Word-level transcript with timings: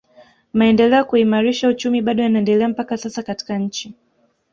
Maendeleo 0.53 0.97
ya 0.97 1.03
kuimarisha 1.03 1.67
uchumi 1.67 2.01
bado 2.01 2.23
yanaendelea 2.23 2.67
mpaka 2.69 2.97
sasa 2.97 3.23
katika 3.23 3.57
nchi 3.57 3.93